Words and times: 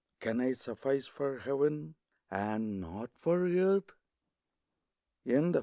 Can 0.19 0.39
I 0.41 0.53
suffice 0.53 1.05
for 1.05 1.37
Heaven, 1.37 1.93
and 2.31 2.81
not 2.81 3.11
for 3.19 3.43
earth? 3.45 3.93